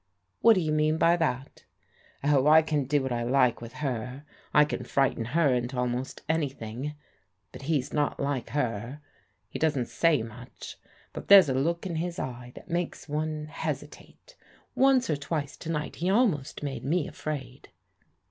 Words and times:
"What 0.41 0.55
do 0.55 0.61
you 0.61 0.71
mean 0.71 0.97
by 0.97 1.15
that? 1.17 1.63
""Oh, 2.23 2.47
I 2.47 2.63
can 2.63 2.85
do 2.85 3.03
what 3.03 3.11
I 3.11 3.21
like 3.21 3.61
with 3.61 3.73
her. 3.85 4.25
I 4.51 4.65
can 4.65 4.83
frighten 4.83 5.25
her 5.25 5.53
into 5.53 5.77
almost 5.77 6.23
anything. 6.27 6.95
But 7.51 7.61
he's 7.69 7.93
not 7.93 8.19
like 8.19 8.49
her. 8.49 8.99
He 9.47 9.59
doesn't 9.59 9.89
say 9.89 10.23
much; 10.23 10.79
but 11.13 11.27
there's 11.27 11.49
a 11.49 11.53
look 11.53 11.85
in 11.85 11.97
his 11.97 12.17
eye 12.17 12.51
that 12.55 12.67
makes 12.67 13.07
one 13.07 13.45
hesitate. 13.45 14.35
Once 14.73 15.07
or 15.07 15.17
twice 15.17 15.55
to 15.57 15.69
night 15.69 15.97
he 15.97 16.09
almost 16.09 16.63
made 16.63 16.83
me 16.83 17.07
afraid." 17.07 17.69